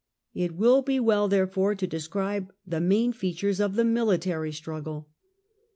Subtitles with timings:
[0.33, 5.09] It will be well, therefore, to describe the main features of the military struggle.